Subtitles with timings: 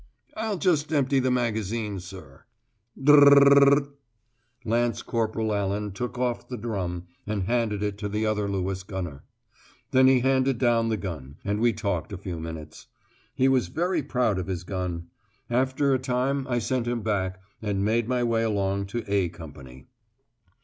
[0.35, 2.45] "I'll just empty the magazine, sir."
[2.99, 3.87] "Dr r r r r."
[4.65, 9.23] Lance Corporal Allan took off the drum, and handed it to the other Lewis gunner.
[9.91, 12.87] Then he handed down the gun, and we talked a few minutes.
[13.35, 15.07] He was very proud of his gun.
[15.51, 19.85] After a time I sent him back, and made my way along to "A" Company.